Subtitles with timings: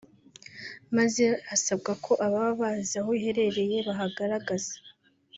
[0.95, 4.73] maze hasabwa ko ababa bazi aho iherereye bahagaragaza